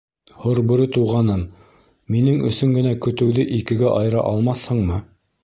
Һорбүре 0.43 0.87
туғаным, 0.95 1.43
минең 2.15 2.41
өсөн 2.53 2.73
генә 2.79 2.95
көтөүҙе 3.07 3.47
икегә 3.61 3.95
айыра 4.01 4.27
алмаҫһыңмы? 4.33 5.01